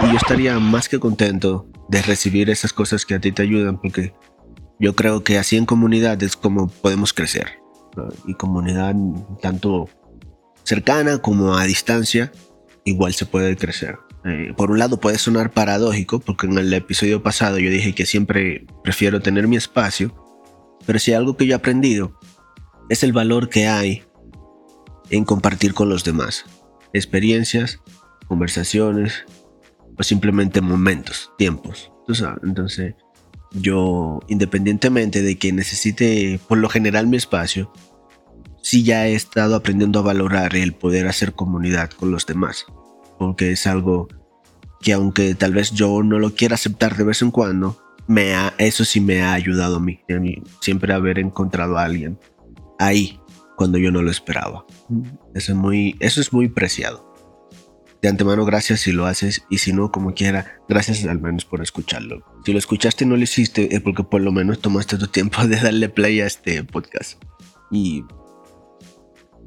Y 0.03 0.12
yo 0.12 0.17
estaría 0.17 0.60
más 0.60 0.89
que 0.89 1.00
contento 1.00 1.65
de 1.88 2.01
recibir 2.01 2.50
esas 2.50 2.74
cosas 2.74 3.05
que 3.05 3.15
a 3.15 3.20
ti 3.20 3.32
te 3.32 3.41
ayudan 3.41 3.79
porque 3.79 4.13
yo 4.79 4.96
creo 4.96 5.24
que 5.24 5.38
así 5.38 5.55
en 5.55 5.65
comunidad 5.65 6.22
es 6.22 6.36
como 6.36 6.67
podemos 6.67 7.13
crecer. 7.13 7.60
¿no? 7.96 8.10
Y 8.27 8.34
comunidad 8.34 8.96
tanto 9.41 9.89
cercana 10.63 11.20
como 11.20 11.55
a 11.55 11.63
distancia, 11.63 12.32
igual 12.84 13.13
se 13.13 13.25
puede 13.25 13.55
crecer. 13.55 13.98
Eh, 14.25 14.53
por 14.55 14.71
un 14.71 14.79
lado 14.79 14.99
puede 14.99 15.17
sonar 15.17 15.51
paradójico, 15.51 16.19
porque 16.19 16.47
en 16.47 16.57
el 16.57 16.73
episodio 16.73 17.23
pasado 17.23 17.59
yo 17.59 17.69
dije 17.69 17.93
que 17.93 18.05
siempre 18.05 18.65
prefiero 18.83 19.21
tener 19.21 19.47
mi 19.47 19.57
espacio, 19.57 20.15
pero 20.85 20.99
si 20.99 21.11
hay 21.11 21.17
algo 21.17 21.35
que 21.35 21.45
yo 21.45 21.53
he 21.53 21.55
aprendido 21.55 22.17
es 22.89 23.03
el 23.03 23.13
valor 23.13 23.49
que 23.49 23.67
hay 23.67 24.03
en 25.09 25.25
compartir 25.25 25.73
con 25.73 25.89
los 25.89 26.03
demás. 26.03 26.45
Experiencias, 26.93 27.79
conversaciones 28.27 29.25
o 29.97 30.03
simplemente 30.03 30.61
momentos, 30.61 31.31
tiempos. 31.37 31.93
¿tú 32.05 32.15
sabes? 32.15 32.39
Entonces, 32.43 32.95
yo, 33.51 34.19
independientemente 34.27 35.21
de 35.21 35.37
que 35.37 35.51
necesite 35.51 36.39
por 36.47 36.57
lo 36.57 36.69
general 36.69 37.07
mi 37.07 37.17
espacio, 37.17 37.71
sí 38.61 38.83
ya 38.83 39.07
he 39.07 39.13
estado 39.13 39.55
aprendiendo 39.55 39.99
a 39.99 40.03
valorar 40.03 40.55
el 40.55 40.73
poder 40.73 41.07
hacer 41.07 41.33
comunidad 41.33 41.91
con 41.91 42.11
los 42.11 42.25
demás. 42.25 42.65
Porque 43.17 43.51
es 43.51 43.67
algo 43.67 44.08
que 44.82 44.93
aunque 44.93 45.34
tal 45.36 45.53
vez 45.53 45.72
yo 45.72 46.03
no 46.03 46.20
lo 46.20 46.36
quiera 46.36 46.55
aceptar 46.55 46.98
de 46.98 47.05
vez 47.05 47.22
en 47.22 47.32
cuando, 47.32 47.82
me 48.08 48.36
ha, 48.36 48.53
eso 48.58 48.84
sí 48.84 49.00
me 49.00 49.22
ha 49.22 49.34
ayudado 49.34 49.77
a 49.77 49.79
mí, 49.79 50.00
a 50.10 50.20
mí 50.20 50.41
siempre 50.60 50.93
haber 50.93 51.20
encontrado 51.20 51.77
a 51.77 51.84
alguien 51.84 52.20
ahí 52.79 53.20
cuando 53.55 53.77
yo 53.77 53.91
no 53.91 54.01
lo 54.01 54.12
esperaba. 54.12 54.65
Eso 55.34 55.53
es 55.53 55.58
muy, 55.58 55.96
eso 56.00 56.20
es 56.20 56.34
muy 56.34 56.50
preciado. 56.50 57.13
De 58.01 58.10
antemano, 58.10 58.43
gracias 58.43 58.82
si 58.82 58.91
lo 58.91 59.05
haces 59.05 59.46
y 59.50 59.60
si 59.60 59.72
no, 59.72 59.89
como 59.89 60.13
quiera, 60.13 60.60
gracias 60.67 61.05
al 61.05 61.22
menos 61.22 61.46
por 61.46 61.62
escucharlo. 61.62 62.25
Si 62.46 62.51
lo 62.51 62.60
escuchaste 62.60 63.05
y 63.05 63.08
no 63.08 63.15
lo 63.15 63.24
hiciste, 63.24 63.74
es 63.74 63.82
porque 63.82 64.03
por 64.03 64.20
lo 64.20 64.34
menos 64.34 64.60
tomaste 64.60 64.98
tu 64.98 65.08
tiempo 65.08 65.48
de 65.48 65.55
darle 65.55 65.88
play 65.88 66.20
a 66.20 66.25
este 66.25 66.63
podcast. 66.65 67.24
Y, 67.72 68.03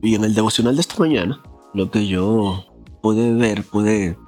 y 0.02 0.14
en 0.14 0.24
el 0.24 0.34
devocional 0.34 0.74
de 0.74 0.80
esta 0.80 0.98
mañana, 0.98 1.42
lo 1.74 1.90
que 1.90 2.06
yo 2.06 2.64
pude 3.06 3.32
ver, 3.34 3.62
pude 3.62 4.18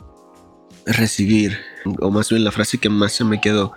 recibir, 0.87 1.59
o 2.01 2.13
más 2.13 2.29
bien 2.31 2.45
la 2.45 2.53
frase 2.53 2.79
que 2.79 2.89
más 2.89 3.11
se 3.11 3.25
me 3.25 3.41
quedó, 3.41 3.73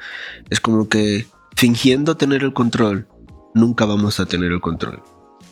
es 0.52 0.60
como 0.60 0.90
que 0.90 1.26
fingiendo 1.56 2.18
tener 2.18 2.44
el 2.44 2.54
control, 2.54 3.08
nunca 3.56 3.86
vamos 3.86 4.20
a 4.20 4.28
tener 4.28 4.52
el 4.52 4.62
control. 4.62 5.02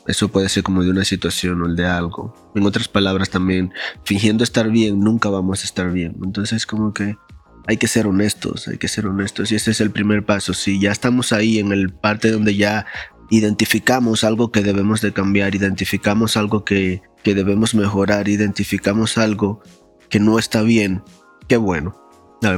Eso 0.05 0.27
puede 0.27 0.49
ser 0.49 0.61
como 0.61 0.83
de 0.83 0.91
una 0.91 1.03
situación 1.03 1.63
o 1.63 1.73
de 1.73 1.87
algo. 1.87 2.51
En 2.53 2.63
otras 2.63 2.87
palabras 2.87 3.31
también, 3.31 3.73
fingiendo 4.03 4.43
estar 4.43 4.69
bien, 4.69 4.99
nunca 4.99 5.29
vamos 5.29 5.63
a 5.63 5.65
estar 5.65 5.91
bien. 5.91 6.15
Entonces 6.23 6.67
como 6.67 6.93
que 6.93 7.17
hay 7.65 7.77
que 7.77 7.87
ser 7.87 8.05
honestos, 8.05 8.67
hay 8.67 8.77
que 8.77 8.87
ser 8.87 9.07
honestos. 9.07 9.51
Y 9.51 9.55
ese 9.55 9.71
es 9.71 9.81
el 9.81 9.89
primer 9.89 10.27
paso. 10.27 10.53
Si 10.53 10.79
ya 10.79 10.91
estamos 10.91 11.33
ahí 11.33 11.57
en 11.57 11.71
el 11.71 11.91
parte 11.91 12.29
donde 12.29 12.55
ya 12.55 12.85
identificamos 13.31 14.23
algo 14.23 14.51
que 14.51 14.61
debemos 14.61 15.01
de 15.01 15.11
cambiar, 15.11 15.55
identificamos 15.55 16.37
algo 16.37 16.63
que, 16.63 17.01
que 17.23 17.35
debemos 17.35 17.75
mejorar, 17.75 18.27
identificamos 18.27 19.17
algo 19.17 19.61
que 20.09 20.19
no 20.19 20.39
está 20.39 20.61
bien, 20.61 21.03
qué 21.47 21.57
bueno. 21.57 21.95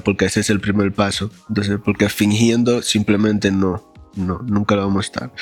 Porque 0.03 0.25
ese 0.25 0.41
es 0.41 0.49
el 0.49 0.59
primer 0.59 0.93
paso. 0.93 1.31
Entonces, 1.49 1.79
porque 1.83 2.07
fingiendo 2.09 2.81
simplemente 2.81 3.51
no, 3.51 3.93
no, 4.15 4.39
nunca 4.39 4.75
lo 4.75 4.83
vamos 4.83 5.05
a 5.05 5.07
estar. 5.07 5.33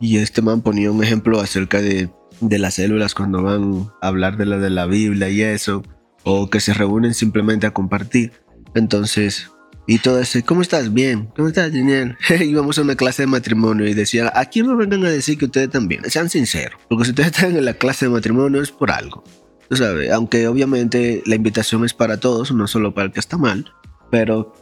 Y 0.00 0.18
este 0.18 0.42
man 0.42 0.62
ponía 0.62 0.90
un 0.90 1.02
ejemplo 1.02 1.40
acerca 1.40 1.80
de, 1.80 2.10
de 2.40 2.58
las 2.58 2.74
células 2.74 3.14
cuando 3.14 3.42
van 3.42 3.90
a 4.00 4.08
hablar 4.08 4.36
de 4.36 4.46
la 4.46 4.58
de 4.58 4.70
la 4.70 4.86
Biblia 4.86 5.28
y 5.28 5.42
eso, 5.42 5.82
o 6.24 6.48
que 6.48 6.60
se 6.60 6.74
reúnen 6.74 7.14
simplemente 7.14 7.66
a 7.66 7.72
compartir. 7.72 8.32
Entonces, 8.74 9.50
y 9.86 9.98
todo 9.98 10.20
ese, 10.20 10.42
¿cómo 10.42 10.62
estás? 10.62 10.92
Bien, 10.92 11.28
¿cómo 11.36 11.48
estás, 11.48 11.72
Daniel? 11.72 12.16
Íbamos 12.40 12.78
a 12.78 12.82
una 12.82 12.96
clase 12.96 13.22
de 13.22 13.26
matrimonio 13.28 13.86
y 13.86 13.94
decía, 13.94 14.32
aquí 14.34 14.62
no 14.62 14.76
vengan 14.76 15.04
a 15.04 15.10
decir 15.10 15.38
que 15.38 15.44
ustedes 15.44 15.70
también, 15.70 16.08
sean 16.10 16.28
sinceros, 16.28 16.80
porque 16.88 17.04
si 17.04 17.10
ustedes 17.10 17.28
están 17.34 17.56
en 17.56 17.64
la 17.64 17.74
clase 17.74 18.06
de 18.06 18.10
matrimonio 18.10 18.62
es 18.62 18.70
por 18.70 18.90
algo. 18.90 19.24
Tú 19.68 19.76
sabes, 19.76 20.10
aunque 20.12 20.46
obviamente 20.46 21.22
la 21.26 21.34
invitación 21.34 21.84
es 21.84 21.94
para 21.94 22.18
todos, 22.20 22.52
no 22.52 22.66
solo 22.66 22.94
para 22.94 23.06
el 23.06 23.12
que 23.12 23.20
está 23.20 23.36
mal, 23.36 23.72
pero 24.10 24.54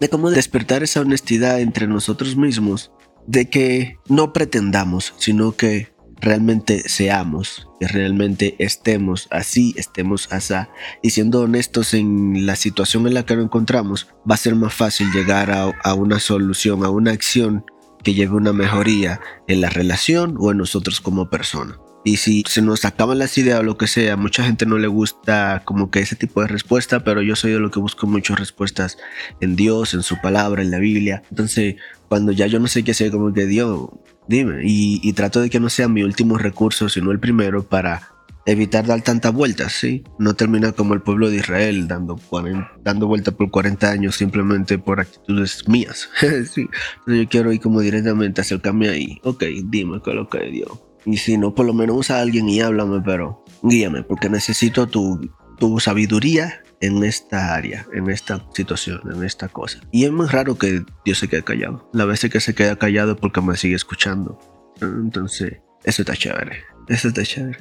de 0.00 0.08
cómo 0.08 0.30
despertar 0.30 0.82
esa 0.82 1.00
honestidad 1.00 1.60
entre 1.60 1.86
nosotros 1.86 2.36
mismos, 2.36 2.92
de 3.26 3.50
que 3.50 3.98
no 4.08 4.32
pretendamos, 4.32 5.14
sino 5.18 5.52
que 5.56 5.92
realmente 6.20 6.88
seamos, 6.88 7.68
que 7.80 7.88
realmente 7.88 8.56
estemos 8.58 9.28
así, 9.30 9.74
estemos 9.76 10.32
así. 10.32 10.54
Y 11.02 11.10
siendo 11.10 11.42
honestos 11.42 11.94
en 11.94 12.46
la 12.46 12.56
situación 12.56 13.06
en 13.06 13.14
la 13.14 13.24
que 13.24 13.36
nos 13.36 13.44
encontramos, 13.44 14.08
va 14.28 14.34
a 14.34 14.38
ser 14.38 14.54
más 14.54 14.74
fácil 14.74 15.10
llegar 15.12 15.50
a, 15.50 15.72
a 15.82 15.94
una 15.94 16.20
solución, 16.20 16.84
a 16.84 16.90
una 16.90 17.12
acción 17.12 17.64
que 18.02 18.14
lleve 18.14 18.34
una 18.34 18.52
mejoría 18.52 19.20
en 19.46 19.60
la 19.60 19.70
relación 19.70 20.36
o 20.38 20.50
en 20.50 20.58
nosotros 20.58 21.00
como 21.00 21.30
persona. 21.30 21.78
Y 22.04 22.16
si 22.16 22.44
se 22.46 22.62
nos 22.62 22.84
acaban 22.84 23.18
las 23.18 23.36
ideas 23.38 23.60
o 23.60 23.62
lo 23.62 23.76
que 23.76 23.86
sea, 23.86 24.16
mucha 24.16 24.44
gente 24.44 24.66
no 24.66 24.78
le 24.78 24.86
gusta 24.88 25.62
como 25.64 25.90
que 25.90 26.00
ese 26.00 26.16
tipo 26.16 26.40
de 26.40 26.46
respuesta, 26.46 27.04
pero 27.04 27.22
yo 27.22 27.36
soy 27.36 27.52
de 27.52 27.58
lo 27.58 27.70
que 27.70 27.80
busco 27.80 28.06
muchas 28.06 28.38
respuestas 28.38 28.98
en 29.40 29.56
Dios, 29.56 29.94
en 29.94 30.02
su 30.02 30.20
palabra, 30.20 30.62
en 30.62 30.70
la 30.70 30.78
Biblia. 30.78 31.22
Entonces, 31.30 31.76
cuando 32.08 32.32
ya 32.32 32.46
yo 32.46 32.60
no 32.60 32.68
sé 32.68 32.84
qué 32.84 32.92
hacer, 32.92 33.10
como 33.10 33.32
que 33.32 33.46
Dios, 33.46 33.90
dime. 34.26 34.62
Y, 34.64 35.00
y 35.02 35.12
trato 35.12 35.40
de 35.40 35.50
que 35.50 35.60
no 35.60 35.68
sea 35.68 35.88
mi 35.88 36.02
último 36.02 36.38
recurso, 36.38 36.88
sino 36.88 37.10
el 37.10 37.20
primero 37.20 37.68
para 37.68 38.18
evitar 38.48 38.86
dar 38.86 39.02
tantas 39.02 39.32
vueltas, 39.32 39.72
¿sí? 39.72 40.04
No 40.18 40.34
terminar 40.34 40.74
como 40.74 40.94
el 40.94 41.02
pueblo 41.02 41.28
de 41.28 41.36
Israel, 41.36 41.86
dando, 41.86 42.16
40, 42.16 42.78
dando 42.82 43.06
vueltas 43.06 43.34
por 43.34 43.50
40 43.50 43.90
años 43.90 44.16
simplemente 44.16 44.78
por 44.78 45.00
actitudes 45.00 45.68
mías, 45.68 46.08
¿sí? 46.20 46.68
Entonces 47.00 47.24
yo 47.24 47.28
quiero 47.28 47.52
ir 47.52 47.60
como 47.60 47.80
directamente 47.80 48.40
acercarme 48.40 48.88
ahí, 48.88 49.20
ok, 49.22 49.44
dime 49.64 50.00
qué 50.02 50.10
es 50.10 50.16
lo 50.16 50.28
que 50.28 50.46
Dios. 50.50 50.87
Y 51.10 51.16
si 51.16 51.38
no, 51.38 51.54
por 51.54 51.64
lo 51.64 51.72
menos 51.72 51.96
usa 51.96 52.18
a 52.18 52.20
alguien 52.20 52.50
y 52.50 52.60
háblame, 52.60 53.00
pero 53.00 53.42
guíame, 53.62 54.02
porque 54.02 54.28
necesito 54.28 54.88
tu, 54.88 55.18
tu 55.58 55.80
sabiduría 55.80 56.62
en 56.82 57.02
esta 57.02 57.54
área, 57.54 57.86
en 57.94 58.10
esta 58.10 58.44
situación, 58.54 59.00
en 59.10 59.24
esta 59.24 59.48
cosa. 59.48 59.80
Y 59.90 60.04
es 60.04 60.12
muy 60.12 60.26
raro 60.26 60.58
que 60.58 60.84
Dios 61.06 61.18
se 61.18 61.26
quede 61.26 61.42
callado. 61.42 61.88
La 61.94 62.04
vez 62.04 62.20
que 62.20 62.40
se 62.40 62.54
queda 62.54 62.76
callado 62.76 63.12
es 63.12 63.18
porque 63.18 63.40
me 63.40 63.56
sigue 63.56 63.74
escuchando. 63.74 64.38
Entonces, 64.82 65.62
eso 65.82 66.02
está 66.02 66.14
chévere. 66.14 66.64
Eso 66.88 67.08
está 67.08 67.22
chévere. 67.22 67.58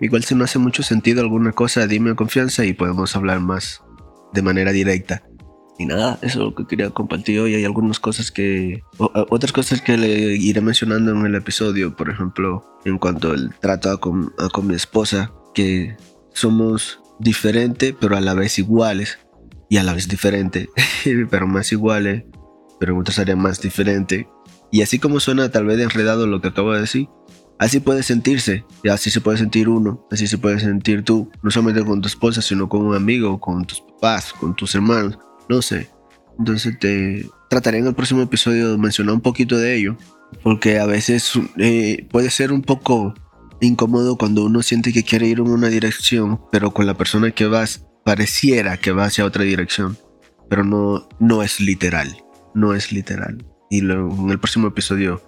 Igual 0.00 0.22
si 0.22 0.36
no 0.36 0.44
hace 0.44 0.60
mucho 0.60 0.84
sentido 0.84 1.22
alguna 1.22 1.50
cosa, 1.50 1.88
dime 1.88 2.14
confianza 2.14 2.64
y 2.64 2.72
podemos 2.72 3.16
hablar 3.16 3.40
más 3.40 3.82
de 4.32 4.42
manera 4.42 4.70
directa. 4.70 5.24
Y 5.78 5.86
nada, 5.86 6.18
eso 6.22 6.38
es 6.38 6.44
lo 6.44 6.54
que 6.54 6.66
quería 6.66 6.90
compartir 6.90 7.40
hoy. 7.40 7.54
Hay 7.54 7.64
algunas 7.64 7.98
cosas 7.98 8.30
que... 8.30 8.82
otras 8.98 9.52
cosas 9.52 9.80
que 9.80 9.96
le 9.96 10.36
iré 10.36 10.60
mencionando 10.60 11.10
en 11.10 11.26
el 11.26 11.34
episodio. 11.34 11.96
Por 11.96 12.10
ejemplo, 12.10 12.64
en 12.84 12.98
cuanto 12.98 13.32
al 13.32 13.54
trato 13.60 13.90
a 13.90 13.98
con, 13.98 14.32
a 14.38 14.48
con 14.48 14.66
mi 14.66 14.74
esposa. 14.74 15.32
Que 15.52 15.96
somos 16.32 17.00
diferentes, 17.18 17.94
pero 17.98 18.16
a 18.16 18.20
la 18.20 18.34
vez 18.34 18.58
iguales. 18.58 19.18
Y 19.68 19.78
a 19.78 19.82
la 19.82 19.94
vez 19.94 20.08
diferentes, 20.08 20.68
pero 21.30 21.46
más 21.46 21.72
iguales. 21.72 22.24
Pero 22.78 22.92
en 22.94 23.00
otras 23.00 23.18
áreas 23.18 23.38
más 23.38 23.60
diferentes. 23.60 24.26
Y 24.70 24.82
así 24.82 24.98
como 24.98 25.20
suena 25.20 25.50
tal 25.50 25.66
vez 25.66 25.80
enredado 25.80 26.26
lo 26.26 26.40
que 26.40 26.48
acabo 26.48 26.72
de 26.72 26.80
decir. 26.80 27.08
Así 27.58 27.78
puede 27.78 28.02
sentirse, 28.02 28.64
y 28.82 28.88
así 28.88 29.10
se 29.10 29.20
puede 29.20 29.38
sentir 29.38 29.68
uno, 29.68 30.04
así 30.10 30.26
se 30.26 30.38
puede 30.38 30.58
sentir 30.58 31.04
tú, 31.04 31.30
no 31.40 31.52
solamente 31.52 31.84
con 31.84 32.00
tu 32.00 32.08
esposa, 32.08 32.42
sino 32.42 32.68
con 32.68 32.84
un 32.84 32.96
amigo, 32.96 33.38
con 33.38 33.64
tus 33.64 33.80
papás, 33.80 34.32
con 34.32 34.56
tus 34.56 34.74
hermanos, 34.74 35.18
no 35.48 35.62
sé. 35.62 35.90
Entonces 36.38 36.78
te 36.78 37.26
trataré 37.48 37.78
en 37.78 37.86
el 37.86 37.94
próximo 37.94 38.22
episodio 38.22 38.72
de 38.72 38.78
mencionar 38.78 39.14
un 39.14 39.20
poquito 39.20 39.56
de 39.56 39.76
ello, 39.76 39.96
porque 40.42 40.78
a 40.78 40.86
veces 40.86 41.32
eh, 41.58 42.06
puede 42.10 42.30
ser 42.30 42.52
un 42.52 42.62
poco 42.62 43.14
incómodo 43.60 44.16
cuando 44.16 44.44
uno 44.44 44.62
siente 44.62 44.92
que 44.92 45.04
quiere 45.04 45.26
ir 45.26 45.38
en 45.38 45.48
una 45.48 45.68
dirección, 45.68 46.40
pero 46.50 46.72
con 46.72 46.86
la 46.86 46.94
persona 46.94 47.30
que 47.30 47.46
vas 47.46 47.86
pareciera 48.04 48.76
que 48.76 48.92
va 48.92 49.04
hacia 49.04 49.24
otra 49.24 49.44
dirección, 49.44 49.96
pero 50.50 50.64
no, 50.64 51.08
no 51.20 51.42
es 51.42 51.60
literal, 51.60 52.16
no 52.54 52.74
es 52.74 52.92
literal. 52.92 53.44
Y 53.70 53.80
luego 53.80 54.14
en 54.24 54.30
el 54.30 54.38
próximo 54.38 54.68
episodio 54.68 55.22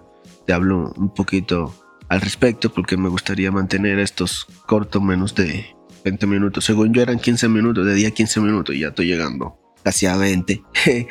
te 0.45 0.53
hablo 0.53 0.93
un 0.97 1.13
poquito 1.13 1.73
al 2.09 2.21
respecto 2.21 2.71
porque 2.71 2.97
me 2.97 3.09
gustaría 3.09 3.51
mantener 3.51 3.99
estos 3.99 4.45
cortos 4.65 5.01
menos 5.01 5.33
de 5.33 5.65
20 6.05 6.27
minutos. 6.27 6.63
Según 6.65 6.93
yo 6.93 7.01
eran 7.01 7.19
15 7.19 7.49
minutos, 7.49 7.85
de 7.85 7.95
día 7.95 8.11
15 8.11 8.39
minutos 8.41 8.75
y 8.75 8.79
ya 8.79 8.89
estoy 8.89 9.07
llegando 9.07 9.66
casi 9.87 10.05
a 10.05 10.17
20. 10.17 10.61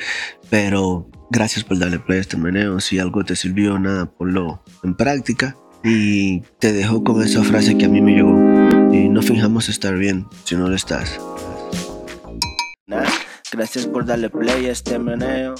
Pero 0.50 1.11
gracias 1.30 1.64
por 1.64 1.78
darle 1.78 1.99
play 1.99 2.18
a 2.18 2.21
este 2.21 2.37
meneo. 2.37 2.78
Si 2.78 2.99
algo 2.99 3.25
te 3.25 3.35
sirvió, 3.35 3.78
nada, 3.78 4.04
ponlo 4.04 4.62
en 4.85 4.95
práctica. 4.95 5.56
Y 5.83 6.42
te 6.59 6.75
dejo 6.75 7.02
con 7.02 7.23
esa 7.23 7.42
frase 7.42 7.78
que 7.78 7.87
a 7.87 7.88
mí 7.88 8.02
me 8.02 8.12
llegó. 8.12 8.37
Y 8.92 9.09
no 9.09 9.23
fijamos 9.23 9.71
estar 9.71 9.97
bien 9.97 10.26
si 10.45 10.56
no 10.56 10.68
lo 10.68 10.76
estás. 10.76 11.18
Gracias 13.50 13.87
por 13.87 14.04
darle 14.04 14.28
play 14.28 14.66
a 14.66 14.73
este 14.73 14.99
meneo. 14.99 15.54